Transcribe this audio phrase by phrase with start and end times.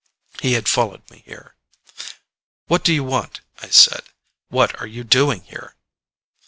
[0.41, 1.53] He had followed me here.
[2.65, 4.01] "What do you want?" I said.
[4.47, 5.75] "What are you doing here?"